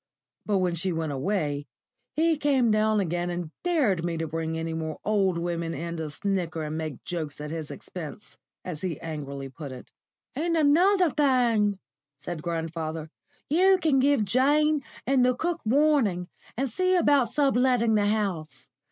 [0.47, 1.67] But when she went away,
[2.15, 6.09] he came down again and dared me to bring any more old women in to
[6.09, 8.35] snigger and make jokes at his expense,
[8.65, 9.91] as he angrily put it.
[10.33, 11.77] "And another thing,"
[12.17, 13.11] said grandfather,
[13.47, 18.69] "you can give Jane and the cook warning, and see about sub letting the house.